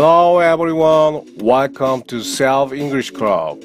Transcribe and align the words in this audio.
Hello 0.00 0.38
everyone. 0.38 1.26
Welcome 1.40 2.02
to 2.02 2.20
Self 2.20 2.72
English 2.72 3.12
Club. 3.12 3.58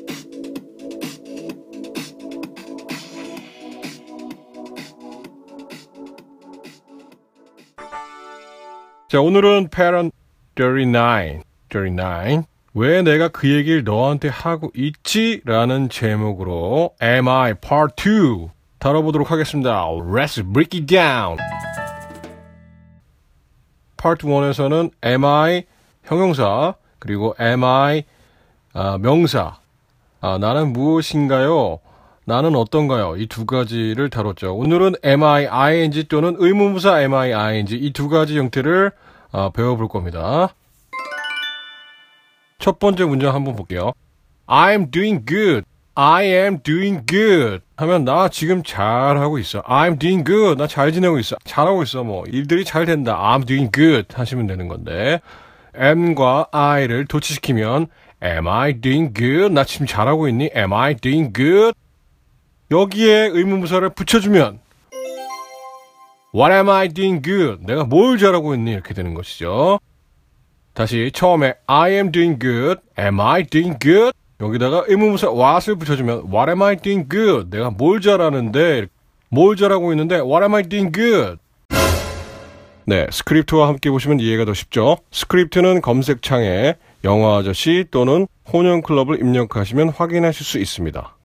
자, 9.10 9.22
오늘은 9.22 9.70
parent 9.70 10.12
39, 10.58 11.44
39. 11.70 12.46
왜 12.74 13.04
내가 13.04 13.28
그 13.28 13.48
얘기를 13.48 13.84
너한테 13.84 14.28
하고 14.30 14.72
있지? 14.74 15.40
라는 15.46 15.88
제목으로 15.88 16.96
Am 17.00 17.28
I 17.28 17.54
Part 17.54 17.94
2 18.10 18.50
다뤄보도록 18.80 19.30
하겠습니다. 19.30 19.86
Let's 19.86 20.42
break 20.52 20.80
it 20.80 20.88
down. 20.88 21.38
Part 23.98 24.26
1에서는 24.26 24.90
am 25.06 25.26
I 25.26 25.66
형용사 26.04 26.76
그리고 27.00 27.36
am 27.40 27.64
I 27.64 28.04
아, 28.74 28.98
명사 29.00 29.58
아, 30.22 30.38
나는 30.38 30.74
무엇인가요? 30.74 31.80
나는 32.26 32.56
어떤가요? 32.56 33.18
이 33.18 33.28
두 33.28 33.46
가지를 33.46 34.10
다뤘죠. 34.10 34.56
오늘은 34.56 34.94
am 35.06 35.24
I 35.24 35.46
ing 35.48 36.08
또는 36.08 36.36
의문부사 36.40 37.02
am 37.02 37.14
I 37.14 37.34
ing 37.34 37.76
이 37.76 37.92
두 37.92 38.08
가지 38.10 38.38
형태를 38.38 38.92
아, 39.32 39.50
배워볼 39.54 39.90
겁니다. 39.90 40.54
첫 42.60 42.80
번째 42.80 43.04
문장 43.06 43.36
한번 43.36 43.56
볼게요. 43.56 43.92
I'm 44.48 44.92
doing 44.92 45.26
good. 45.26 45.64
I 45.96 46.26
am 46.26 46.60
doing 46.64 47.06
good. 47.06 47.60
하면 47.76 48.06
나 48.06 48.30
지금 48.30 48.64
잘하고 48.64 49.38
있어. 49.40 49.62
I'm 49.64 50.00
doing 50.00 50.24
good. 50.26 50.58
나 50.58 50.68
잘 50.68 50.92
지내고 50.94 51.20
있어. 51.20 51.36
잘하고 51.44 51.84
있어. 51.84 52.04
뭐 52.04 52.24
일들이 52.28 52.64
잘 52.64 52.86
된다. 52.86 53.18
I'm 53.20 53.46
doing 53.46 53.70
good 53.72 54.08
하시면 54.16 54.48
되는 54.48 54.68
건데 54.70 55.20
am과 55.78 56.48
I를 56.52 57.06
도치시키면 57.06 57.88
Am 58.24 58.48
I 58.48 58.74
doing 58.80 59.14
good? 59.14 59.54
나 59.54 59.64
지금 59.64 59.86
잘하고 59.86 60.28
있니? 60.28 60.52
Am 60.56 60.74
I 60.74 60.96
doing 60.96 61.34
good? 61.34 61.74
여기에 62.72 63.30
의문부사를 63.34 63.88
붙여주면 63.90 64.60
What 66.34 66.54
am 66.54 66.70
I 66.70 66.90
doing 66.90 67.22
good? 67.22 67.66
내가 67.66 67.84
뭘 67.84 68.18
잘하고 68.18 68.56
있니? 68.56 68.72
이렇게 68.72 68.94
되는 68.94 69.14
것이죠. 69.14 69.80
다시 70.74 71.12
처음에 71.14 71.54
I 71.68 71.92
am 71.92 72.12
doing 72.12 72.40
good. 72.40 72.82
Am 72.98 73.20
I 73.20 73.44
doing 73.44 73.78
good? 73.80 74.12
여기다가 74.40 74.86
의문부사 74.88 75.28
what을 75.32 75.76
붙여주면 75.76 76.32
What 76.34 76.50
am 76.50 76.62
I 76.64 76.76
doing 76.76 77.08
good? 77.08 77.56
내가 77.56 77.70
뭘 77.70 78.02
잘하는데 78.02 78.88
뭘 79.30 79.56
잘하고 79.56 79.92
있는데 79.94 80.16
What 80.16 80.44
am 80.44 80.56
I 80.56 80.64
doing 80.64 80.92
good? 80.92 81.38
네, 82.86 83.08
스크립트와 83.12 83.68
함께 83.68 83.90
보시면 83.90 84.20
이해가 84.20 84.46
더 84.46 84.54
쉽죠. 84.54 84.98
스크립트는 85.12 85.82
검색창에 85.82 86.76
영화 87.06 87.38
아저씨 87.38 87.86
또는 87.92 88.28
혼영 88.52 88.82
클럽을 88.82 89.20
입력하시면 89.20 89.90
확인하실 89.90 90.46
수 90.46 90.60
있습니다. 90.60 91.18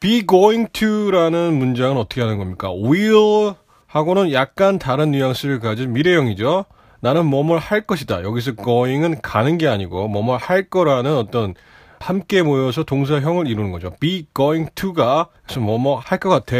be 0.00 0.26
going 0.26 0.70
to라는 0.72 1.54
문장은 1.58 1.96
어떻게 1.96 2.20
하는 2.22 2.38
겁니까? 2.38 2.70
will 2.72 3.54
하고는 3.86 4.32
약간 4.32 4.78
다른 4.78 5.10
뉘앙스를 5.10 5.58
가진 5.60 5.92
미래형이죠. 5.92 6.64
나는 7.00 7.26
뭐뭘 7.26 7.58
할 7.58 7.82
것이다. 7.82 8.22
여기서 8.22 8.56
going은 8.56 9.20
가는 9.22 9.58
게 9.58 9.66
아니고 9.68 10.08
뭐뭐 10.08 10.36
할 10.36 10.68
거라는 10.68 11.16
어떤 11.16 11.54
함께 11.98 12.42
모여서 12.42 12.82
동사형을 12.82 13.46
이루는 13.46 13.72
거죠. 13.72 13.94
be 14.00 14.26
going 14.34 14.70
to가 14.74 15.28
뭐뭐 15.58 15.98
할 15.98 16.18
것 16.18 16.28
같아. 16.28 16.56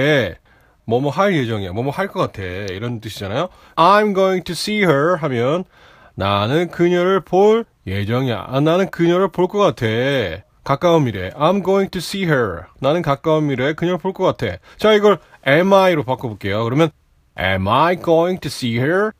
뭐뭐 0.91 1.11
할 1.11 1.35
예정이야. 1.35 1.73
뭐뭐 1.73 1.91
할 1.91 2.09
것 2.09 2.21
같아. 2.21 2.43
이런 2.43 3.01
뜻이잖아요. 3.01 3.49
I'm 3.77 4.15
going 4.15 4.43
to 4.45 4.53
see 4.53 4.81
her 4.83 5.17
하면 5.17 5.65
나는 6.15 6.69
그녀를 6.71 7.21
볼 7.21 7.65
예정이야. 7.87 8.47
아, 8.49 8.61
나는 8.61 8.91
그녀를 8.91 9.29
볼 9.29 9.47
것 9.49 9.59
같아. 9.59 9.87
가까운 10.65 11.05
미래. 11.05 11.31
I'm 11.31 11.65
going 11.65 11.91
to 11.91 11.99
see 11.99 12.25
her. 12.25 12.65
나는 12.81 13.03
가까운 13.03 13.47
미래에 13.47 13.73
그녀를 13.75 13.99
볼 13.99 14.13
것 14.13 14.25
같아. 14.25 14.57
자, 14.77 14.93
이걸 14.93 15.19
am 15.47 15.73
I로 15.73 16.03
바꿔볼게요. 16.05 16.65
그러면 16.65 16.91
am 17.39 17.67
I 17.69 17.97
going 17.97 18.41
to 18.41 18.49
see 18.49 18.77
her? 18.79 19.13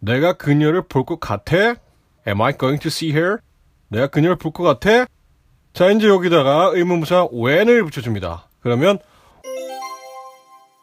내가 0.00 0.32
그녀를 0.32 0.82
볼 0.82 1.04
것 1.04 1.20
같아? 1.20 1.56
Am 2.26 2.40
I 2.40 2.52
going 2.58 2.80
to 2.80 2.88
see 2.88 3.12
her? 3.12 3.38
내가 3.88 4.08
그녀를 4.08 4.36
볼 4.36 4.52
것 4.52 4.64
같아? 4.64 5.06
자, 5.72 5.90
이제 5.90 6.08
여기다가 6.08 6.72
의문부사 6.74 7.28
when을 7.32 7.84
붙여줍니다. 7.84 8.48
그러면 8.60 8.98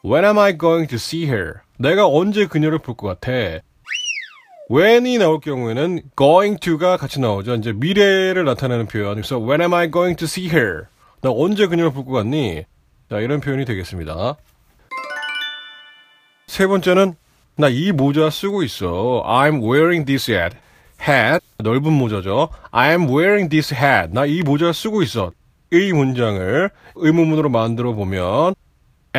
When 0.03 0.23
am 0.25 0.37
I 0.39 0.53
going 0.57 0.87
to 0.89 0.95
see 0.95 1.25
her? 1.27 1.61
내가 1.77 2.07
언제 2.07 2.45
그녀를 2.45 2.79
볼 2.79 2.95
것 2.95 3.07
같아? 3.19 3.31
when이 4.71 5.17
나올 5.17 5.39
경우에는 5.41 6.01
going 6.15 6.59
to가 6.59 6.95
같이 6.97 7.19
나오죠. 7.19 7.55
이제 7.55 7.73
미래를 7.73 8.45
나타내는 8.45 8.85
표현. 8.87 9.15
그래서 9.15 9.37
when 9.39 9.61
am 9.61 9.73
I 9.73 9.89
going 9.91 10.15
to 10.17 10.25
see 10.25 10.47
her? 10.49 10.83
나 11.21 11.31
언제 11.31 11.67
그녀를 11.67 11.91
볼 11.91 12.05
것 12.05 12.11
같니? 12.13 12.63
자, 13.09 13.19
이런 13.19 13.41
표현이 13.41 13.65
되겠습니다. 13.65 14.35
세 16.47 16.67
번째는 16.67 17.15
나 17.57 17.67
이 17.69 17.91
모자 17.91 18.29
쓰고 18.29 18.63
있어. 18.63 19.23
I'm 19.27 19.61
wearing 19.61 20.05
this 20.05 20.31
hat. 20.31 20.55
hat 21.01 21.43
넓은 21.57 21.91
모자죠. 21.91 22.49
I'm 22.71 23.09
wearing 23.09 23.49
this 23.49 23.73
hat. 23.73 24.13
나 24.13 24.25
이 24.25 24.43
모자 24.43 24.71
쓰고 24.71 25.01
있어. 25.03 25.31
이 25.71 25.91
문장을 25.91 26.69
의문문으로 26.95 27.49
만들어 27.49 27.93
보면 27.93 28.55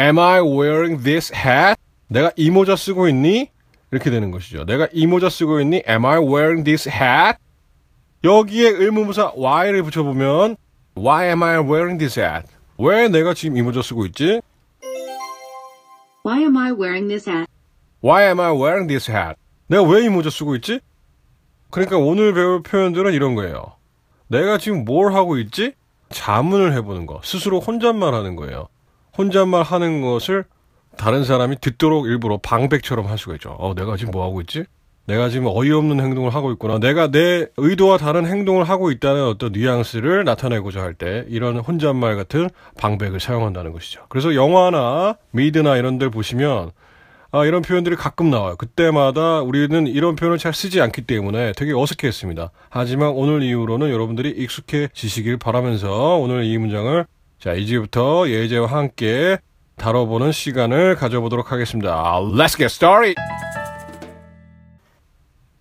Am 0.01 0.19
I 0.19 0.41
wearing 0.41 1.03
this 1.03 1.31
hat? 1.35 1.77
내가 2.09 2.33
이 2.37 2.51
모자 2.51 2.75
쓰고 2.75 3.07
있니? 3.09 3.51
이렇게 3.91 4.09
되는 4.11 4.31
것이죠. 4.31 4.65
내가 4.65 4.89
이 4.93 5.07
모자 5.07 5.29
쓰고 5.29 5.61
있니? 5.61 5.83
Am 5.87 6.07
I 6.07 6.19
wearing 6.19 6.65
this 6.65 6.89
hat? 6.89 7.39
여기에 8.25 8.69
의문부사 8.71 9.33
why를 9.37 9.83
붙여보면 9.83 10.57
Why 10.97 11.27
am 11.27 11.43
I 11.43 11.59
wearing 11.59 11.99
this 11.99 12.19
hat? 12.19 12.49
왜 12.79 13.09
내가 13.09 13.35
지금 13.35 13.59
이 13.59 13.63
모자 13.63 13.83
쓰고 13.83 14.07
있지? 14.07 14.41
Why 16.25 16.41
am 16.45 16.57
I 16.57 16.71
wearing 16.73 17.09
this 17.09 17.29
hat? 17.29 17.47
Why 18.03 18.25
am 18.25 18.41
I 18.41 18.53
wearing 18.53 18.89
this 18.89 19.11
hat? 19.11 19.35
내가 19.67 19.83
왜 19.83 20.05
이 20.05 20.09
모자 20.09 20.31
쓰고 20.31 20.55
있지? 20.57 20.81
그러니까 21.71 21.99
오늘 21.99 22.33
배울 22.33 22.63
표현들은 22.63 23.13
이런 23.13 23.35
거예요. 23.35 23.75
내가 24.29 24.57
지금 24.57 24.87
뭘 24.87 25.13
하고 25.13 25.37
있지? 25.37 25.75
자문을 26.09 26.73
해보는 26.73 27.05
거. 27.07 27.21
스스로 27.23 27.61
혼잣말 27.61 28.15
하는 28.15 28.35
거예요. 28.35 28.69
혼잣말 29.17 29.63
하는 29.63 30.01
것을 30.01 30.45
다른 30.97 31.25
사람이 31.25 31.57
듣도록 31.61 32.07
일부러 32.07 32.39
방백처럼 32.43 33.07
할 33.07 33.17
수가 33.19 33.35
있죠. 33.35 33.57
어, 33.59 33.75
내가 33.75 33.97
지금 33.97 34.11
뭐 34.13 34.25
하고 34.25 34.41
있지? 34.41 34.65
내가 35.07 35.29
지금 35.29 35.47
어이없는 35.49 35.99
행동을 35.99 36.35
하고 36.35 36.53
있구나. 36.53 36.79
내가 36.79 37.11
내 37.11 37.47
의도와 37.57 37.99
다른 37.99 38.27
행동을 38.27 38.65
하고 38.65 38.91
있다는 38.91 39.25
어떤 39.25 39.53
뉘앙스를 39.53 40.25
나타내고자 40.25 40.81
할 40.83 40.95
때 40.95 41.25
이런 41.29 41.59
혼잣말 41.59 42.17
같은 42.17 42.49
방백을 42.79 43.19
사용한다는 43.19 43.73
것이죠. 43.73 44.03
그래서 44.09 44.35
영화나 44.35 45.17
미드나 45.33 45.77
이런 45.77 45.99
데 45.99 46.09
보시면 46.09 46.71
아, 47.33 47.45
이런 47.45 47.63
표현들이 47.63 47.95
가끔 47.97 48.29
나와요. 48.31 48.57
그때마다 48.57 49.41
우리는 49.41 49.87
이런 49.87 50.17
표현을 50.17 50.37
잘 50.39 50.53
쓰지 50.53 50.81
않기 50.81 51.03
때문에 51.03 51.53
되게 51.57 51.73
어색해 51.73 52.09
했습니다. 52.09 52.51
하지만 52.69 53.11
오늘 53.11 53.43
이후로는 53.43 53.91
여러분들이 53.91 54.31
익숙해지시길 54.31 55.37
바라면서 55.39 56.17
오늘 56.17 56.45
이 56.45 56.59
문장을 56.59 57.07
자, 57.41 57.55
이제부터 57.55 58.29
예제와 58.29 58.67
함께 58.67 59.39
다뤄보는 59.77 60.31
시간을 60.31 60.95
가져보도록 60.97 61.53
하겠습니다. 61.53 62.21
Let's 62.21 62.59
get 62.59 62.65
started! 62.65 63.17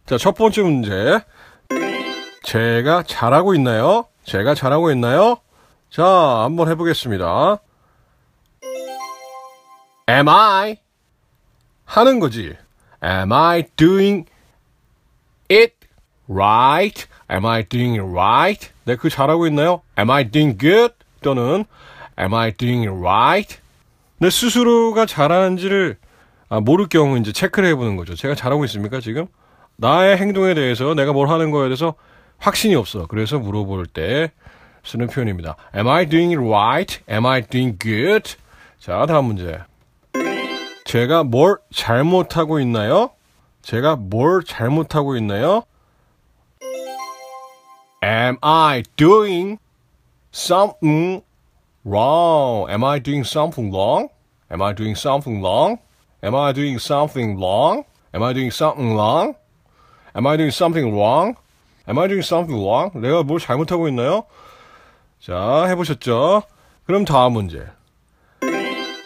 자, 0.05 0.17
첫 0.17 0.33
번째 0.33 0.61
문제. 0.63 1.21
제가 2.43 3.03
잘하고 3.03 3.55
있나요? 3.55 4.07
제가 4.25 4.55
잘하고 4.55 4.91
있나요? 4.91 5.37
자, 5.89 6.03
한번 6.05 6.67
해보겠습니다. 6.67 7.59
Am 10.09 10.27
I? 10.27 10.79
하는 11.85 12.19
거지. 12.19 12.57
Am 13.01 13.31
I 13.31 13.63
doing 13.77 14.25
it 15.49 15.75
right? 16.27 17.07
Am 17.31 17.45
I 17.45 17.63
doing 17.63 17.97
it 17.97 18.11
right? 18.11 18.69
네, 18.83 18.97
그 18.97 19.09
잘하고 19.09 19.47
있나요? 19.47 19.81
Am 19.97 20.09
I 20.09 20.29
doing 20.29 20.57
good? 20.57 20.93
또는 21.21 21.66
Am 22.19 22.33
I 22.33 22.51
doing 22.51 22.88
it 22.88 23.00
right? 23.00 23.57
내 24.18 24.30
스스로가 24.30 25.06
잘하는지를 25.06 25.98
아, 26.50 26.60
모를 26.60 26.88
경우 26.88 27.18
이제 27.18 27.31
체크를 27.31 27.69
해보는 27.69 27.95
거죠. 27.95 28.16
제가 28.16 28.36
잘하고 28.36 28.66
있습니까, 28.66 29.00
지금? 29.00 29.27
나의 29.77 30.18
행동에 30.18 30.54
대해서 30.56 30.94
내가 30.94 31.13
뭘 31.13 31.30
하는 31.30 31.51
거에 31.51 31.68
대해서 31.68 31.94
확신이 32.38 32.75
없어. 32.75 33.06
그래서 33.07 33.39
물어볼 33.39 33.86
때 33.86 34.31
쓰는 34.83 35.07
표현입니다. 35.07 35.56
Am 35.75 35.88
I 35.88 36.07
doing 36.07 36.36
it 36.36 36.45
right? 36.45 37.00
Am 37.10 37.25
I 37.25 37.42
doing 37.44 37.77
good? 37.80 38.36
자, 38.80 39.06
다음 39.06 39.25
문제. 39.25 39.60
제가 40.86 41.24
뭘 41.24 41.57
잘못하고 41.71 42.60
있나요? 42.60 43.12
제가 43.62 43.95
뭘 43.95 44.44
잘못하고 44.44 45.16
있나요? 45.18 45.63
Am 48.04 48.38
I 48.42 48.83
doing 48.95 49.60
something 50.31 51.23
wrong? 51.83 52.69
Am 52.69 52.83
I 52.83 52.99
doing 52.99 53.23
something 53.23 53.71
wrong? 53.71 54.09
Am 54.51 54.61
I 54.61 54.73
doing 54.73 54.95
something 54.95 55.41
wrong? 55.41 55.79
Am 56.23 56.35
I 56.35 56.53
doing 56.53 56.79
something 56.79 57.37
wrong? 57.37 57.85
Am 58.13 58.23
I 58.23 58.33
doing 58.33 58.51
something 58.51 58.95
wrong? 58.95 59.35
Am 60.15 60.27
I 60.27 60.37
doing 60.37 60.51
something 60.51 60.93
wrong? 60.93 61.35
Am 61.87 61.97
I 61.97 62.07
doing 62.07 62.23
something 62.25 62.59
wrong? 62.59 62.91
내가 62.95 63.23
뭘 63.23 63.39
잘못하고 63.39 63.87
있나요? 63.87 64.23
자, 65.19 65.65
해보셨죠? 65.67 66.43
그럼 66.85 67.05
다음 67.05 67.33
문제. 67.33 67.65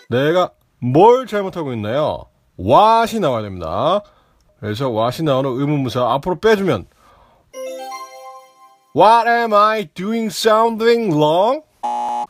내가 0.10 0.52
뭘 0.80 1.28
잘못하고 1.28 1.74
있나요? 1.74 2.26
what이 2.60 3.20
나와야 3.20 3.42
됩니다. 3.42 4.02
그래서 4.60 4.90
what이 4.90 5.24
나오는 5.24 5.50
의문무사 5.50 6.02
앞으로 6.14 6.40
빼주면 6.40 6.86
What 8.96 9.28
am 9.28 9.54
I 9.56 9.86
doing 9.96 10.28
something 10.28 11.16
wrong? 11.16 11.64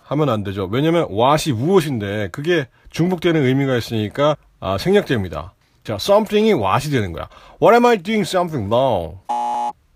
하면 0.04 0.30
안 0.30 0.46
되죠. 0.46 0.70
왜냐면 0.72 1.08
what이 1.12 1.52
무엇인데 1.52 2.30
그게 2.32 2.68
중복되는 2.90 3.44
의미가 3.44 3.76
있으니까 3.76 4.38
아, 4.62 4.78
생략됩니다. 4.78 5.56
자, 5.84 5.96
something이 5.96 6.54
what이 6.54 6.90
되는 6.90 7.12
거야. 7.12 7.28
What 7.62 7.76
am 7.76 7.86
I 7.86 7.98
doing 7.98 8.22
something 8.26 8.74
wrong? 8.74 9.18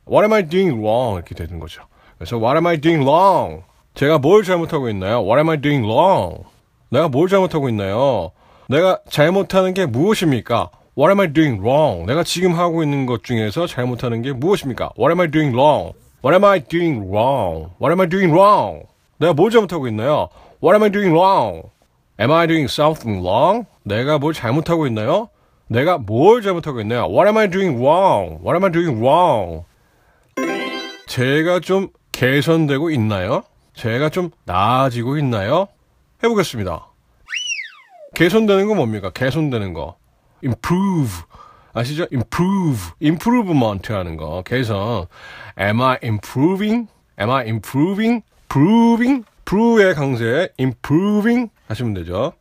What 0.05 0.25
am 0.25 0.33
I 0.33 0.43
doing 0.45 0.77
wrong? 0.77 1.15
이렇게 1.15 1.35
되는 1.35 1.57
거죠. 1.61 1.83
그래서 2.17 2.35
What 2.35 2.57
am 2.57 2.67
I 2.67 2.75
doing 2.81 3.07
wrong? 3.07 3.63
제가 3.93 4.17
뭘 4.17 4.43
잘못하고 4.43 4.89
있나요? 4.89 5.21
What 5.21 5.39
am 5.39 5.47
I 5.49 5.61
doing 5.61 5.87
wrong? 5.87 6.43
내가 6.89 7.07
뭘 7.07 7.29
잘못하고 7.29 7.69
있나요? 7.69 8.31
내가 8.67 8.99
잘못하는 9.09 9.73
게 9.73 9.85
무엇입니까? 9.85 10.69
What 10.97 11.11
am 11.11 11.21
I 11.21 11.31
doing 11.31 11.61
wrong? 11.61 12.05
내가 12.07 12.23
지금 12.23 12.55
하고 12.55 12.83
있는 12.83 13.05
것 13.05 13.23
중에서 13.23 13.67
잘못하는 13.67 14.21
게 14.21 14.33
무엇입니까? 14.33 14.89
What 14.99 15.11
am 15.11 15.21
I 15.21 15.31
doing 15.31 15.55
wrong? 15.55 15.93
What 16.23 16.33
am 16.33 16.43
I 16.45 16.59
doing 16.59 17.09
wrong? 17.11 17.71
What 17.79 17.91
am 17.91 18.01
I 18.01 18.07
doing 18.07 18.31
wrong? 18.33 18.87
내가 19.19 19.33
뭘 19.33 19.51
잘못하고 19.51 19.87
있나요? 19.87 20.29
What 20.61 20.75
am 20.75 20.83
I 20.83 20.89
doing 20.89 21.13
wrong? 21.13 21.69
Am 22.19 22.31
I 22.31 22.47
doing 22.47 22.65
something 22.71 23.21
wrong? 23.21 23.65
내가 23.83 24.17
뭘 24.17 24.33
잘못하고 24.33 24.87
있나요? 24.87 25.29
내가 25.67 25.97
뭘 25.99 26.41
잘못하고 26.41 26.81
있나요? 26.81 27.05
What 27.05 27.27
am 27.27 27.37
I 27.37 27.47
doing 27.49 27.77
wrong? 27.79 28.39
What 28.43 28.55
am 28.55 28.63
I 28.63 28.71
doing 28.71 28.99
wrong? 28.99 29.63
제가 31.07 31.59
좀 31.59 31.89
개선되고 32.11 32.89
있나요? 32.91 33.43
제가 33.73 34.09
좀 34.09 34.31
나아지고 34.45 35.17
있나요? 35.19 35.67
해보겠습니다. 36.23 36.87
개선되는 38.15 38.67
거 38.67 38.73
뭡니까? 38.73 39.11
개선되는 39.11 39.73
거. 39.73 39.97
improve. 40.43 41.23
아시죠? 41.77 42.07
improve. 42.12 42.91
improvement 43.00 43.94
하는 43.94 44.18
거. 44.18 44.41
개선. 44.44 45.06
Am 45.59 45.79
I 45.81 45.97
improving? 46.03 46.88
Am 47.19 47.29
I 47.29 47.45
improving? 47.45 48.24
proving? 48.50 49.24
prove의 49.45 49.94
강세. 49.94 50.50
improving 50.59 51.51
하시면 51.68 51.94
되죠. 51.94 52.33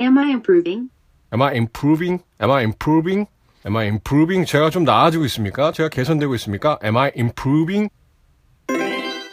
Am 0.00 0.18
I 0.18 0.30
improving? 0.30 0.90
Am 1.32 1.42
I 1.42 1.54
improving? 1.54 2.22
Am 2.42 2.50
I 2.50 2.62
improving? 2.64 3.28
Am 3.64 3.76
I 3.76 3.86
improving? 3.86 4.44
제가 4.44 4.70
좀 4.70 4.84
나아지고 4.84 5.24
있습니까? 5.26 5.70
제가 5.70 5.88
개선되고 5.88 6.34
있습니까? 6.34 6.78
Am 6.84 6.96
I 6.96 7.12
improving? 7.16 7.88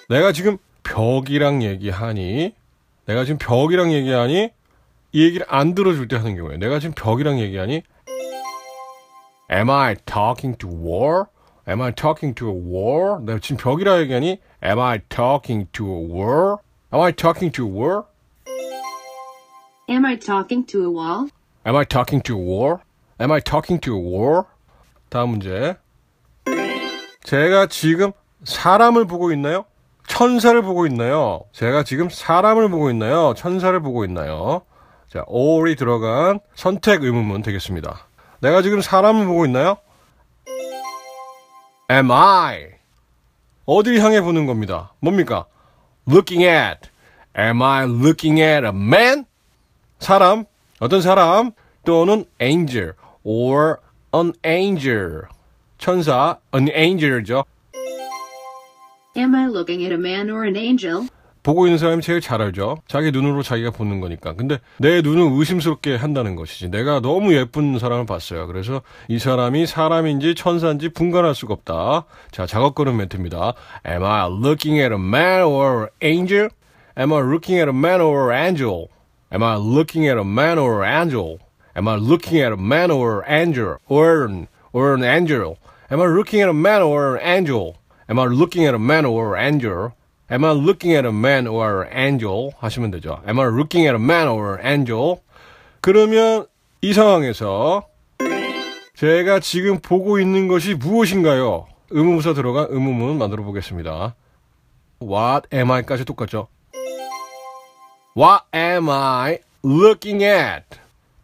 내가 0.07 0.31
지금 0.31 0.57
벽이랑 0.83 1.63
얘기하니 1.63 2.54
내가 3.06 3.25
지금 3.25 3.39
벽이랑 3.39 3.92
얘기하니 3.92 4.51
이 5.12 5.24
얘기를 5.24 5.45
안 5.50 5.74
들어줄 5.74 6.07
때 6.07 6.15
하는 6.15 6.36
경우에 6.36 6.57
내가 6.57 6.80
지금 6.80 6.94
벽이랑 6.95 7.39
얘기하니 7.39 7.81
Am 9.53 9.69
I 9.69 9.95
talking 10.07 10.55
to 10.57 10.67
war? 10.67 11.29
Am 11.67 11.79
I 11.79 11.91
talking 11.91 12.33
to 12.33 12.50
a 12.50 12.53
war? 12.53 13.19
내가 13.21 13.38
지금 13.39 13.57
벽이라 13.57 14.00
얘기하니 14.00 14.39
Am 14.65 14.79
I 14.79 14.97
talking 15.09 15.67
to 15.73 15.85
a 15.85 16.07
war? 16.09 16.57
Am 16.91 17.00
I 17.00 17.11
talking 17.11 17.51
to 17.51 17.63
a 17.63 17.69
war? 17.69 18.05
Am 19.88 20.05
I 20.05 20.17
talking 20.17 20.65
to 20.65 20.83
a 20.83 20.89
wall? 20.89 21.29
Am 21.67 21.75
I 21.75 21.85
talking 21.85 22.23
to 22.23 22.35
a 22.35 22.41
war? 22.41 22.79
Am 23.19 23.31
I 23.31 23.39
talking 23.41 23.79
to 23.81 23.94
a 23.95 24.01
war? 24.01 24.45
다음 25.09 25.29
문제. 25.29 25.77
제가 27.23 27.67
지금 27.67 28.11
사람을 28.45 29.05
보고 29.05 29.31
있나요? 29.31 29.65
천사를 30.07 30.59
보고 30.63 30.88
있나요? 30.88 31.44
제가 31.51 31.83
지금 31.83 32.09
사람을 32.09 32.69
보고 32.69 32.89
있나요? 32.89 33.35
천사를 33.38 33.79
보고 33.79 34.03
있나요? 34.03 34.63
자, 35.09 35.23
all이 35.31 35.75
들어간 35.75 36.39
선택 36.55 37.03
의문문 37.03 37.44
되겠습니다. 37.44 38.07
내가 38.44 38.62
지금 38.62 38.81
사람을 38.81 39.25
보고 39.25 39.45
있나요? 39.45 39.78
Am 41.90 42.12
I? 42.12 42.72
어딜 43.66 44.01
향해 44.01 44.19
보는 44.19 44.45
겁니다. 44.45 44.92
뭡니까? 45.00 45.45
Looking 46.06 46.44
at. 46.44 46.90
Am 47.40 47.62
I 47.62 47.86
looking 47.86 48.42
at 48.42 48.66
a 48.66 48.74
man? 48.75 49.24
사람, 50.00 50.44
어떤 50.81 51.01
사람 51.01 51.51
또는 51.86 52.25
angel 52.42 52.92
or 53.24 53.78
an 54.13 54.34
angel. 54.46 55.22
천사, 55.78 56.38
an 56.54 56.68
angel죠. 56.68 57.46
Am 59.16 59.34
I 59.36 59.48
looking 59.48 59.86
at 59.86 59.94
a 59.94 59.98
man 59.98 60.30
or 60.30 60.46
an 60.46 60.57
angel? 60.57 61.07
보고 61.44 61.68
있는 61.68 61.78
사람이 61.78 62.01
제일 62.01 62.22
잘 62.22 62.42
알죠. 62.42 62.78
자기 62.88 63.12
눈으로 63.12 63.44
자기가 63.44 63.72
보는 63.72 64.00
거니까. 64.00 64.34
근데 64.34 64.60
내 64.78 65.01
눈을 65.01 65.38
의심스럽게 65.38 65.98
한다는 65.98 66.36
것이지. 66.36 66.72
내가 66.72 67.01
너무 67.01 67.34
예쁜 67.36 67.78
사람을 67.78 68.06
봤어요. 68.06 68.48
그래서 68.48 68.81
이 69.10 69.19
사람이 69.19 69.66
사람인지 69.66 70.36
천사인지 70.36 70.90
분간할 70.90 71.36
수가 71.36 71.54
없다. 71.54 72.06
자, 72.31 72.45
작업 72.45 72.75
거는 72.75 72.95
멘트입니다. 72.95 73.54
Am 73.86 74.04
I 74.04 74.28
looking 74.28 74.80
at 74.80 74.94
a 74.94 75.00
man 75.00 75.44
or 75.44 75.90
an 76.01 76.18
angel? 76.18 76.50
Am 76.98 77.12
I 77.12 77.22
looking 77.22 77.60
at 77.60 77.69
a 77.69 77.75
man 77.75 78.00
or 78.01 78.31
an 78.31 78.46
angel? 78.48 78.88
Am 79.31 79.44
I 79.44 79.57
looking 79.57 80.07
at 80.07 80.18
a 80.18 80.24
man 80.24 80.57
or 80.57 80.84
an 80.84 81.01
angel? 81.01 81.39
Am 81.75 81.88
I 81.88 81.98
looking 81.98 82.39
at 82.39 82.54
a 82.54 82.57
man 82.57 82.92
or 82.92 83.22
an 83.22 83.50
angel? 83.50 83.78
Or 83.89 84.25
an, 84.25 84.48
or 84.72 84.94
an 84.94 85.04
angel? 85.04 85.57
Am 85.89 86.00
I 86.00 86.06
looking 86.06 86.42
at 86.42 86.50
a 86.50 86.54
man 86.54 86.81
or 86.84 87.18
an 87.18 87.22
angel? 87.25 87.75
Am 88.07 88.19
I 88.19 88.25
looking 88.25 88.66
at 88.66 88.75
a 88.75 88.80
man 88.80 89.06
or 89.06 89.36
an 89.36 89.56
angel? 89.56 89.94
Am 90.33 90.44
I 90.45 90.50
looking 90.50 90.95
at 90.95 91.06
a 91.06 91.12
man 91.12 91.45
or 91.45 91.83
an 91.83 91.95
angel? 91.95 92.53
하시면 92.57 92.89
되죠. 92.89 93.21
Am 93.27 93.39
I 93.39 93.45
looking 93.45 93.88
at 93.88 93.95
a 93.95 94.03
man 94.03 94.27
or 94.27 94.57
an 94.57 94.65
angel? 94.65 95.18
그러면 95.80 96.47
이 96.81 96.91
상황에서 96.91 97.85
제가 98.95 99.41
지금 99.41 99.77
보고 99.80 100.19
있는 100.19 100.47
것이 100.47 100.74
무엇인가요? 100.74 101.67
의문부사 101.91 102.34
들어간 102.34 102.65
의문문 102.69 103.19
만들어 103.19 103.43
보겠습니다. 103.43 104.15
What 105.03 105.48
am 105.53 105.69
I까지 105.69 106.03
똑같죠? 106.03 106.48
What 108.17 108.46
am 108.55 108.89
I 108.89 109.38
looking 109.63 110.24
at? 110.24 110.65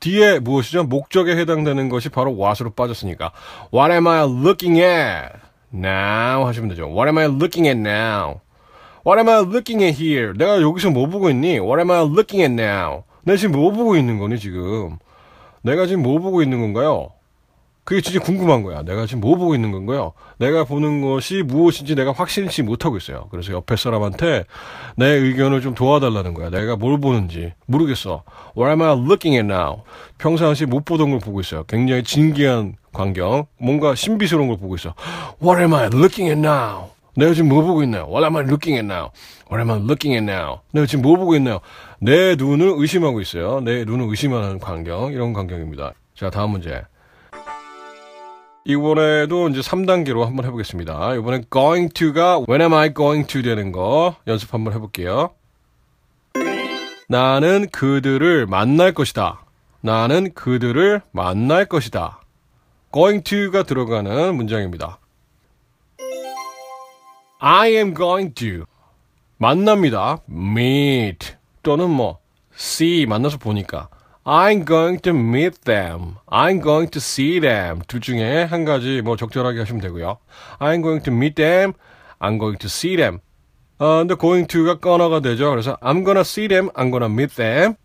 뒤에 0.01 0.37
무엇이죠? 0.37 0.83
목적에 0.83 1.35
해당되는 1.35 1.89
것이 1.89 2.09
바로 2.09 2.31
what으로 2.37 2.69
빠졌으니까 2.75 3.31
What 3.73 3.91
am 3.91 4.05
I 4.05 4.23
looking 4.25 4.79
at? 4.79 5.39
Now 5.73 6.45
하시면 6.45 6.69
되죠. 6.69 6.83
What 6.85 7.07
am 7.07 7.17
I 7.17 7.25
looking 7.25 7.67
at 7.67 7.79
now? 7.79 8.41
What 9.05 9.19
am 9.19 9.29
I 9.29 9.39
looking 9.41 9.83
at 9.83 10.01
here? 10.01 10.33
내가 10.37 10.61
여기서 10.61 10.89
뭐 10.89 11.07
보고 11.07 11.29
있니? 11.29 11.59
What 11.59 11.79
am 11.79 11.91
I 11.91 12.01
looking 12.01 12.41
at 12.41 12.51
now? 12.51 13.03
내가 13.23 13.37
지금 13.37 13.59
뭐 13.59 13.71
보고 13.71 13.95
있는 13.95 14.19
거니 14.19 14.39
지금? 14.39 14.97
내가 15.61 15.85
지금 15.85 16.03
뭐 16.03 16.19
보고 16.19 16.41
있는 16.41 16.59
건가요? 16.59 17.11
그게 17.89 18.01
진짜 18.01 18.19
궁금한 18.19 18.61
거야. 18.61 18.83
내가 18.83 19.07
지금 19.07 19.21
뭐 19.21 19.35
보고 19.35 19.55
있는 19.55 19.71
건가요? 19.71 20.13
내가 20.37 20.63
보는 20.63 21.01
것이 21.01 21.41
무엇인지 21.41 21.95
내가 21.95 22.11
확실치 22.11 22.61
못하고 22.61 22.97
있어요. 22.97 23.27
그래서 23.31 23.51
옆에 23.51 23.75
사람한테 23.75 24.43
내 24.95 25.07
의견을 25.07 25.61
좀 25.61 25.73
도와달라는 25.73 26.35
거야. 26.35 26.51
내가 26.51 26.75
뭘 26.75 26.99
보는지 26.99 27.53
모르겠어. 27.65 28.21
What 28.55 28.69
am 28.69 28.83
I 28.83 28.91
looking 28.91 29.35
at 29.37 29.51
now? 29.51 29.81
평상시 30.19 30.67
못 30.67 30.85
보던 30.85 31.09
걸 31.09 31.19
보고 31.19 31.39
있어요. 31.39 31.63
굉장히 31.63 32.03
진기한 32.03 32.75
광경. 32.93 33.47
뭔가 33.57 33.95
신비스러운 33.95 34.49
걸 34.49 34.57
보고 34.57 34.75
있어. 34.75 34.93
What 35.41 35.59
am 35.59 35.73
I 35.73 35.87
looking 35.87 36.29
at 36.29 36.39
now? 36.39 36.91
내가 37.15 37.33
지금 37.33 37.49
뭐 37.49 37.61
보고 37.63 37.83
있나요? 37.83 38.05
What 38.09 38.23
am 38.23 38.35
I 38.35 38.43
looking 38.43 38.77
at 38.77 38.85
now? 38.85 39.11
What 39.51 39.59
am 39.59 39.71
I 39.71 39.77
looking 39.77 40.15
at 40.15 40.23
now? 40.23 40.59
내가 40.71 40.85
지금 40.85 41.01
뭐 41.01 41.15
보고 41.17 41.35
있나요? 41.35 41.59
내 41.99 42.35
눈을 42.35 42.73
의심하고 42.77 43.21
있어요. 43.21 43.61
내 43.61 43.83
눈을 43.83 44.07
의심하는 44.09 44.59
광경. 44.59 45.11
이런 45.11 45.33
광경입니다. 45.33 45.93
자, 46.15 46.29
다음 46.29 46.51
문제. 46.51 46.83
이번에도 48.65 49.49
이제 49.49 49.61
3단계로 49.61 50.25
한번 50.25 50.45
해보겠습니다. 50.45 51.15
이번엔 51.15 51.45
going 51.51 51.93
to가 51.93 52.43
when 52.47 52.61
am 52.61 52.73
I 52.73 52.93
going 52.93 53.27
to 53.27 53.41
되는 53.41 53.71
거 53.71 54.15
연습 54.27 54.53
한번 54.53 54.73
해볼게요. 54.73 55.31
나는 57.07 57.67
그들을 57.71 58.45
만날 58.45 58.93
것이다. 58.93 59.43
나는 59.81 60.33
그들을 60.33 61.01
만날 61.11 61.65
것이다. 61.65 62.21
going 62.93 63.23
to가 63.23 63.63
들어가는 63.63 64.35
문장입니다. 64.35 64.98
I 67.41 67.69
am 67.75 67.93
going 67.93 68.33
to 68.35 68.65
만납니다. 69.37 70.19
meet 70.29 71.35
또는 71.63 71.89
뭐 71.89 72.19
see 72.53 73.05
만나서 73.05 73.37
보니까 73.37 73.87
I'm 74.25 74.67
going 74.67 75.01
to 75.01 75.13
meet 75.13 75.61
them. 75.61 76.15
I'm 76.27 76.61
going 76.61 76.91
to 76.91 76.99
see 76.99 77.39
them. 77.39 77.79
둘 77.87 78.01
중에 78.01 78.43
한 78.43 78.65
가지 78.65 79.01
뭐 79.01 79.15
적절하게 79.15 79.59
하시면 79.59 79.81
되고요. 79.81 80.17
I'm 80.59 80.81
going 80.81 81.01
to 81.03 81.13
meet 81.13 81.35
them. 81.35 81.73
I'm 82.19 82.37
going 82.37 82.59
to 82.59 82.67
see 82.67 82.97
them. 82.97 83.19
어, 83.77 83.99
근데 83.99 84.15
going 84.15 84.45
to가 84.45 84.79
꺼너가 84.79 85.21
되죠. 85.21 85.49
그래서 85.49 85.77
I'm 85.77 86.03
gonna 86.03 86.21
see 86.21 86.49
them. 86.49 86.69
I'm 86.71 86.91
gonna 86.91 87.05
meet 87.05 87.35
them. 87.35 87.75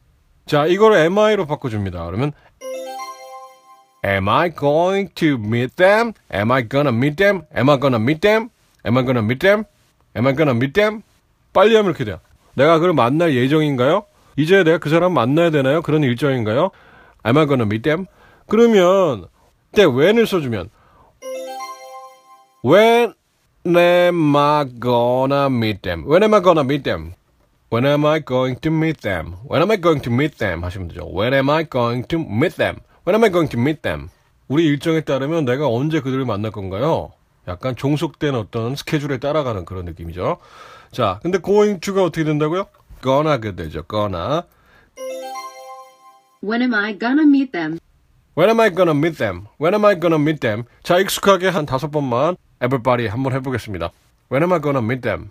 자, 0.46 0.66
이걸 0.66 0.96
am 0.96 1.16
I로 1.16 1.46
바꿔줍니다. 1.46 2.04
그러면 2.04 2.32
Am 4.04 4.28
I 4.28 4.50
going 4.50 5.14
to 5.14 5.38
meet 5.38 5.76
them? 5.76 6.12
Am 6.32 6.50
I 6.50 6.68
gonna 6.68 6.92
meet 6.92 7.16
them? 7.16 7.42
Am 7.56 7.70
I 7.70 7.78
gonna 7.78 8.02
meet 8.02 8.20
them? 8.20 8.50
Am 8.86 8.96
I 8.96 9.04
gonna 9.04 9.20
meet 9.20 9.38
them? 9.38 9.64
Am 10.16 10.26
I 10.26 10.34
gonna 10.34 10.56
meet 10.56 10.72
them? 10.72 11.02
빨리 11.52 11.74
하면 11.76 11.90
이렇게 11.90 12.04
돼요. 12.04 12.20
내가 12.54 12.78
그를 12.78 12.94
만날 12.94 13.34
예정인가요? 13.34 14.04
이제 14.36 14.62
내가 14.64 14.78
그 14.78 14.90
사람 14.90 15.12
만나야 15.14 15.50
되나요? 15.50 15.82
그런 15.82 16.02
일정인가요? 16.02 16.70
Am 17.26 17.36
I 17.38 17.46
gonna 17.46 17.64
meet 17.64 17.82
them? 17.82 18.06
그러면 18.46 19.26
때 19.72 19.84
when을 19.84 20.26
써주면 20.26 20.70
When 22.64 23.14
am 23.66 24.36
I 24.36 24.64
gonna 24.80 25.46
meet 25.46 25.82
them? 25.82 26.04
When 26.04 26.22
am 26.22 26.34
I 26.34 26.42
gonna 26.42 26.64
meet 26.64 26.82
them? 26.84 27.14
When 27.70 27.86
am 27.86 28.06
I 28.06 28.20
going 28.20 28.60
to 28.60 28.70
meet 28.70 29.00
them? 29.00 29.34
When 29.50 29.60
am 29.60 29.70
I 29.72 29.80
going 29.80 30.00
to 30.02 30.12
meet 30.12 30.38
them? 30.38 30.62
하시면 30.62 30.88
되죠. 30.88 31.10
When 31.12 31.34
am 31.34 31.50
I 31.50 31.64
going 31.68 32.06
to 32.06 32.20
meet 32.20 32.56
them? 32.56 32.76
When 33.04 33.16
am 33.16 33.24
I 33.24 33.32
going 33.32 33.50
to 33.50 33.60
meet 33.60 33.82
them? 33.82 34.10
우리 34.46 34.64
일정에 34.66 35.00
따르면 35.00 35.44
내가 35.44 35.66
언제 35.66 36.00
그들을 36.00 36.24
만날 36.24 36.52
건가요? 36.52 37.12
약간 37.48 37.76
종속된 37.76 38.34
어떤 38.34 38.76
스케줄에 38.76 39.18
따라가는 39.18 39.64
그런 39.64 39.84
느낌이죠. 39.84 40.38
자, 40.90 41.18
근데 41.22 41.38
going 41.38 41.80
to가 41.80 42.04
어떻게 42.04 42.24
된다고요? 42.24 42.66
gonna가 43.02 43.52
되죠. 43.52 43.82
gonna. 43.84 44.42
When 46.42 46.62
am 46.62 46.74
I 46.74 46.98
gonna 46.98 47.22
meet 47.22 47.52
them? 47.52 47.78
When 48.36 48.50
am 48.50 48.60
I 48.60 48.70
gonna 48.70 48.94
meet 48.94 49.16
them? 49.16 49.46
When 49.60 49.74
am 49.74 49.84
I 49.84 49.98
gonna 49.98 50.20
meet 50.20 50.40
them? 50.40 50.64
자, 50.82 50.98
익숙하게 50.98 51.48
한 51.48 51.66
다섯 51.66 51.90
번만 51.90 52.36
everybody 52.62 53.08
한번 53.08 53.32
해보겠습니다. 53.34 53.90
When 54.30 54.42
am 54.42 54.52
I 54.52 54.60
gonna 54.60 54.82
meet 54.82 55.02
them? 55.02 55.30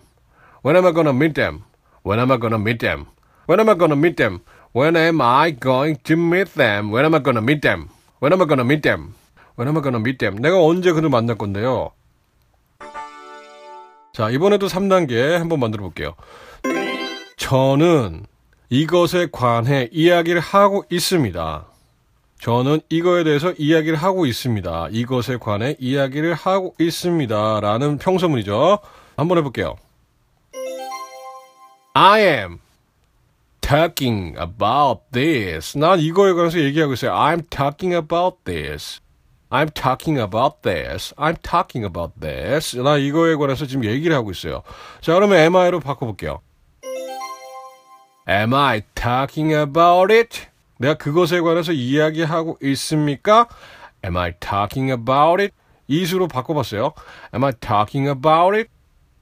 When 0.64 0.76
am 0.76 0.86
I 0.86 0.92
gonna 0.92 1.14
meet 1.14 1.34
them? 1.34 1.62
When 2.04 2.20
am 2.20 2.30
I 2.30 2.38
gonna 2.38 2.60
meet 2.60 2.78
them? 2.78 3.06
When 3.46 3.60
am 3.60 3.68
I 3.68 3.74
gonna 3.76 3.96
meet 3.96 4.16
them? 4.16 4.40
When 4.74 4.96
am 4.96 5.14
I 5.14 5.52
going 5.54 5.90
to 6.10 6.26
meet 6.26 6.54
them? 6.54 6.90
When 6.90 7.04
am 7.04 7.14
I 7.14 7.20
gonna 7.20 7.40
meet 7.40 7.62
them? 7.62 7.90
When 8.18 8.32
am 8.32 8.42
I 8.42 8.44
gonna 8.44 8.64
meet 8.64 8.82
them? 8.82 9.14
When 9.54 9.68
am 9.68 9.76
I 9.76 9.80
gonna 9.80 10.00
meet 10.00 10.18
them? 10.18 10.42
내가 10.42 10.60
언제 10.60 10.90
그들 10.90 11.10
만날 11.10 11.38
건데요? 11.38 11.92
자, 14.14 14.30
이번에도 14.30 14.68
3단계 14.68 15.32
한번 15.38 15.58
만들어 15.58 15.82
볼게요. 15.82 16.14
저는 17.36 18.26
이것에 18.70 19.26
관해 19.32 19.88
이야기를 19.90 20.40
하고 20.40 20.84
있습니다. 20.88 21.66
저는 22.40 22.80
이거에 22.90 23.24
대해서 23.24 23.52
이야기를 23.58 23.96
하고 23.96 24.24
있습니다. 24.24 24.88
이것에 24.92 25.38
관해 25.38 25.74
이야기를 25.80 26.34
하고 26.34 26.76
있습니다. 26.78 27.58
라는 27.58 27.98
평소문이죠. 27.98 28.78
한번 29.16 29.38
해볼게요. 29.38 29.74
I 31.94 32.20
am 32.22 32.58
talking 33.60 34.36
about 34.38 35.00
this. 35.10 35.76
난 35.76 35.98
이거에 35.98 36.34
관해서 36.34 36.60
얘기하고 36.60 36.92
있어요. 36.92 37.14
I'm 37.14 37.50
talking 37.50 37.96
about 37.96 38.36
this. 38.44 39.00
I'm 39.50 39.70
talking 39.70 40.18
about 40.18 40.62
this. 40.62 41.14
I'm 41.16 41.36
talking 41.42 41.84
about 41.86 42.18
this. 42.20 42.76
나 42.76 42.96
이거에 42.96 43.36
관해서 43.36 43.66
지금 43.66 43.84
얘기를 43.84 44.14
하고 44.16 44.30
있어요. 44.30 44.62
자, 45.00 45.14
그러면 45.14 45.38
am 45.38 45.54
I로 45.54 45.80
바꿔볼게요. 45.80 46.40
Am 48.28 48.54
I 48.54 48.82
talking 48.94 49.54
about 49.54 50.12
it? 50.12 50.46
내가 50.78 50.94
그것에 50.94 51.40
관해서 51.40 51.72
이야기하고 51.72 52.58
있습니까? 52.62 53.46
Am 54.04 54.16
I 54.16 54.32
talking 54.40 54.90
about 54.90 55.42
it? 55.42 55.54
이수로 55.86 56.28
바꿔봤어요. 56.28 56.94
Am 57.34 57.44
I 57.44 57.52
talking 57.52 58.08
about 58.08 58.56
it? 58.56 58.70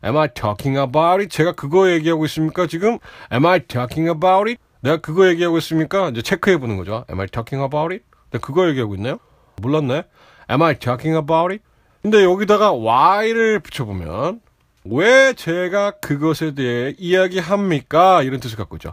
Am 0.05 0.17
I 0.17 0.29
talking 0.33 0.79
about 0.79 1.21
it? 1.21 1.29
제가 1.29 1.53
그거 1.53 1.91
얘기하고 1.91 2.25
있습니까? 2.27 2.67
지금 2.67 2.99
Am 3.33 3.45
I 3.45 3.61
talking 3.61 4.09
about 4.09 4.49
it? 4.49 4.57
내가 4.81 4.97
그거 4.99 5.29
얘기하고 5.29 5.59
있습니까? 5.59 6.09
이제 6.09 6.23
체크해 6.23 6.59
보는 6.59 6.77
거죠. 6.77 7.05
Am 7.11 7.21
I 7.21 7.27
talking 7.27 7.63
about 7.65 7.93
it? 7.93 8.05
내가 8.31 8.45
그거 8.45 8.69
얘기하고 8.69 8.95
있나요? 8.95 9.19
몰랐네. 9.63 10.05
Am 10.51 10.63
I 10.63 10.79
talking 10.79 11.17
about 11.17 11.53
it? 11.53 11.63
근데 12.03 12.25
여기다가 12.25 12.73
why를 12.75 13.61
붙여보면 13.61 14.41
왜 14.85 15.33
제가 15.35 15.93
그것에 15.93 16.55
대해 16.55 16.95
이야기합니까? 16.99 18.23
이런 18.23 18.41
뜻을 18.41 18.59
갖고 18.59 18.77
있죠. 18.77 18.93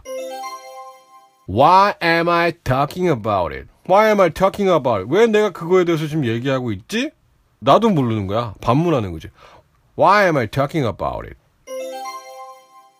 Why 1.48 1.94
am 2.02 2.28
I 2.28 2.52
talking 2.52 3.10
about 3.10 3.52
it? 3.52 3.68
Why 3.88 4.06
am 4.06 4.20
I 4.20 4.30
talking 4.30 4.70
about 4.70 5.02
it? 5.02 5.08
왜 5.12 5.26
내가 5.26 5.50
그거에 5.50 5.84
대해서 5.84 6.06
지금 6.06 6.24
얘기하고 6.24 6.70
있지? 6.70 7.10
나도 7.58 7.90
모르는 7.90 8.28
거야. 8.28 8.54
반문하는 8.60 9.10
거지. 9.10 9.28
Why 9.98 10.24
am 10.26 10.36
I 10.36 10.46
talking 10.46 10.86
about 10.86 11.26
it? 11.26 11.36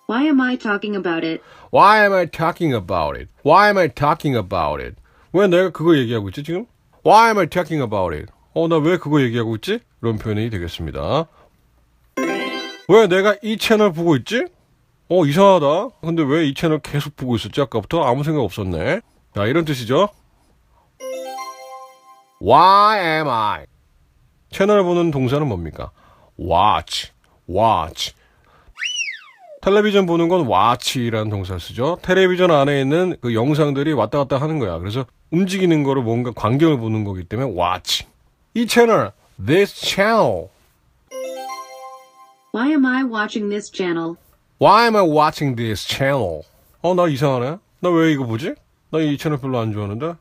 Why 0.09 0.27
am 0.27 0.41
I 0.41 0.59
talking 0.59 0.97
about 0.97 1.25
it? 1.25 1.41
Why 1.73 2.03
am 2.03 2.13
I 2.13 2.27
talking 2.27 2.75
about 2.75 3.17
it? 3.17 3.31
Why 3.45 3.69
am 3.69 3.79
I 3.79 3.89
talking 3.89 4.37
about 4.37 4.83
it? 4.83 4.97
왜 5.33 5.47
내가 5.47 5.71
그거 5.71 5.97
얘기하고 5.97 6.29
있지 6.31 6.43
지금? 6.43 6.67
Why 7.05 7.29
am 7.29 7.39
I 7.39 7.47
talking 7.47 7.83
about 7.83 8.15
it? 8.15 8.33
어, 8.55 8.69
나 8.69 8.77
왜 8.79 8.97
그거 8.99 9.21
얘기하고 9.23 9.57
있지? 9.57 9.81
이런 10.03 10.19
표현이 10.19 10.51
되겠습니다. 10.51 11.27
왜 12.89 13.07
내가 13.07 13.37
이 13.43 13.57
채널 13.57 13.93
보고 13.93 14.17
있지? 14.17 14.45
어, 15.09 15.25
이상하다. 15.25 15.67
근데 16.01 16.23
왜 16.23 16.47
이 16.49 16.55
채널 16.55 16.81
계속 16.81 17.17
보고 17.17 17.37
있었지? 17.37 17.61
아까부터 17.61 18.03
아무 18.05 18.25
생각 18.25 18.43
없었네. 18.43 19.01
자, 19.35 19.47
이런 19.47 19.65
뜻이죠. 19.65 20.09
Why 22.43 22.99
am 23.19 23.29
I? 23.29 23.67
채널 24.51 24.83
보는 24.83 25.11
동사는 25.11 25.47
뭡니까? 25.47 25.91
watch, 26.39 27.13
watch. 27.49 28.15
텔레비전 29.63 30.07
보는 30.07 30.29
건 30.29 30.47
watch라는 30.49 31.29
동사를 31.29 31.61
쓰죠. 31.61 31.99
텔레비전 32.03 32.51
안에 32.51 32.81
있는 32.81 33.17
그 33.21 33.35
영상들이 33.35 33.93
왔다 33.93 34.19
갔다 34.19 34.39
하는 34.39 34.59
거야. 34.59 34.79
그래서 34.79 35.05
움직이는 35.31 35.83
거를 35.83 36.03
뭔가 36.03 36.31
광경을 36.35 36.79
보는 36.79 37.05
거기 37.05 37.25
때문에 37.25 37.51
watch. 37.61 38.07
이 38.55 38.67
채널, 38.67 39.13
this 39.45 39.75
channel. 39.75 40.49
Why 42.55 42.71
am 42.71 42.87
I 42.87 43.05
watching 43.05 43.49
this 43.51 43.71
channel? 43.71 44.17
Why 44.61 44.85
am 44.85 44.97
I 44.97 45.03
watching 45.07 45.55
this 45.57 45.87
channel? 45.87 46.43
어, 46.83 46.95
나 46.95 47.07
이상하네. 47.07 47.59
나 47.81 47.91
왜 47.91 48.13
이거 48.13 48.25
보지? 48.25 48.55
나 48.91 48.99
이 48.99 49.17
채널 49.19 49.39
별로 49.39 49.59
안 49.59 49.73
좋아하는데. 49.73 50.15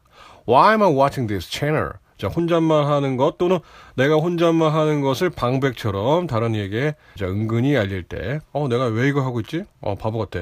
Why 0.47 0.71
am 0.73 0.83
I 0.83 0.91
watching 0.91 1.27
this 1.27 1.49
channel? 1.49 1.93
자, 2.19 2.27
혼잣말 2.27 2.85
하는 2.85 3.15
것 3.15 3.37
또는 3.37 3.59
내가 3.95 4.15
혼잣말 4.15 4.73
하는 4.73 4.99
것을 5.01 5.29
방백처럼 5.29 6.27
다른 6.27 6.53
이에게 6.53 6.95
자, 7.17 7.25
은근히 7.25 7.77
알릴 7.77 8.03
때, 8.03 8.41
어, 8.51 8.67
내가 8.67 8.85
왜 8.87 9.07
이거 9.07 9.21
하고 9.21 9.39
있지? 9.39 9.63
어, 9.79 9.95
바보 9.95 10.19
같아. 10.19 10.39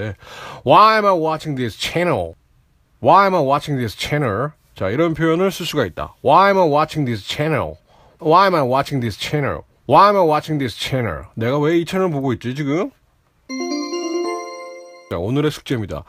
Why 0.65 0.95
am 0.95 1.05
I 1.05 1.13
watching 1.13 1.55
this 1.55 1.77
channel? 1.79 2.33
Why 3.01 3.25
am 3.25 3.35
I 3.35 3.41
watching 3.41 3.77
this 3.79 3.95
channel? 3.95 4.49
자, 4.73 4.89
이런 4.89 5.13
표현을 5.13 5.51
쓸 5.51 5.67
수가 5.67 5.85
있다. 5.85 6.15
Why 6.25 6.47
am 6.49 6.57
I 6.57 6.67
watching 6.67 7.05
this 7.05 7.23
channel? 7.23 7.75
Why 8.19 8.45
am 8.47 8.55
I 8.55 8.63
watching 8.63 8.99
this 8.99 9.19
channel? 9.19 9.61
Why 9.87 10.07
am 10.09 10.17
I 10.17 10.23
watching 10.27 10.57
this 10.57 10.75
channel? 10.75 11.25
내가 11.35 11.59
왜 11.59 11.77
이 11.79 11.85
채널 11.85 12.09
보고 12.09 12.33
있지, 12.33 12.55
지금? 12.55 12.89
자, 15.11 15.17
오늘의 15.17 15.51
숙제입니다. 15.51 16.03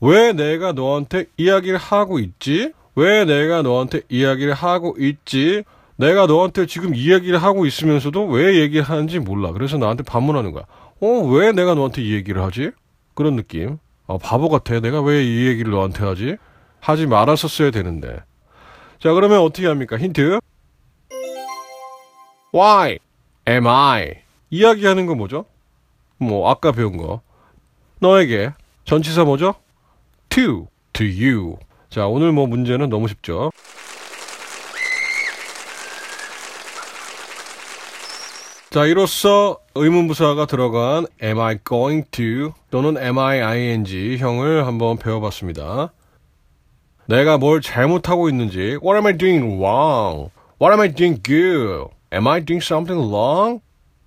왜 0.00 0.32
내가 0.32 0.72
너한테 0.72 1.26
이야기를 1.36 1.78
하고 1.78 2.18
있지? 2.18 2.72
왜 2.94 3.24
내가 3.24 3.62
너한테 3.62 4.02
이야기를 4.08 4.52
하고 4.54 4.94
있지? 4.98 5.64
내가 5.96 6.26
너한테 6.26 6.66
지금 6.66 6.94
이야기를 6.94 7.42
하고 7.42 7.64
있으면서도 7.66 8.26
왜 8.26 8.60
얘기를 8.60 8.82
하는지 8.82 9.18
몰라. 9.18 9.52
그래서 9.52 9.78
나한테 9.78 10.02
반문하는 10.02 10.52
거야. 10.52 10.64
어, 11.00 11.06
왜 11.06 11.52
내가 11.52 11.74
너한테 11.74 12.02
이 12.02 12.12
얘기를 12.14 12.42
하지? 12.42 12.70
그런 13.14 13.36
느낌. 13.36 13.78
아, 14.06 14.18
바보 14.18 14.48
같아. 14.48 14.80
내가 14.80 15.00
왜 15.00 15.22
이 15.24 15.46
얘기를 15.46 15.70
너한테 15.70 16.04
하지? 16.04 16.36
하지 16.80 17.06
말았었어야 17.06 17.70
되는데. 17.70 18.18
자, 18.98 19.12
그러면 19.12 19.40
어떻게 19.40 19.66
합니까? 19.66 19.96
힌트. 19.96 20.40
Why 22.54 22.98
am 23.48 23.66
I? 23.66 24.14
이야기하는 24.50 25.06
거 25.06 25.14
뭐죠? 25.14 25.46
뭐, 26.18 26.50
아까 26.50 26.72
배운 26.72 26.96
거. 26.96 27.22
너에게. 28.00 28.50
전치사 28.84 29.24
뭐죠? 29.24 29.54
to, 30.28 30.68
to 30.92 31.06
you. 31.06 31.56
자, 31.92 32.06
오늘 32.06 32.32
뭐 32.32 32.46
문제는 32.46 32.88
너무 32.88 33.06
쉽죠? 33.06 33.52
자, 38.70 38.86
이로써 38.86 39.58
의문부사가 39.74 40.46
들어간 40.46 41.04
am 41.22 41.38
I 41.38 41.58
going 41.62 42.08
to 42.12 42.54
또는 42.70 42.96
am 42.96 43.18
I 43.18 43.42
ing 43.42 44.16
형을 44.16 44.66
한번 44.66 44.96
배워봤습니다. 44.96 45.92
내가 47.04 47.36
뭘 47.36 47.60
잘못하고 47.60 48.30
있는지 48.30 48.78
What 48.82 48.94
am 48.94 49.04
I 49.04 49.18
doing 49.18 49.58
wrong? 49.58 50.30
What 50.58 50.72
am 50.72 50.80
I 50.80 50.94
doing 50.94 51.22
good? 51.22 51.90
Am 52.10 52.26
I 52.26 52.42
doing 52.42 52.64
something 52.64 53.06
wrong? 53.06 53.60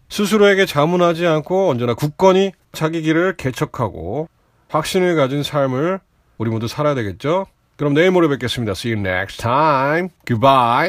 스스로에게 0.10 0.65
자문하지 0.65 1.27
않고 1.27 1.70
언제나 1.70 1.94
굳건히 1.94 2.51
자기 2.72 3.04
길을 3.04 3.38
개척하고 3.38 4.27
확신을 4.70 5.15
가진 5.15 5.44
삶을 5.44 6.00
우리 6.39 6.50
모두 6.50 6.68
살아야 6.68 6.96
되겠죠? 6.96 7.46
그럼 7.76 7.95
내일 7.95 8.11
모레 8.11 8.29
뵙겠습니다. 8.29 8.73
See 8.73 8.93
you 8.93 9.00
next 9.00 9.38
time. 9.38 10.11
Goodbye. 10.26 10.79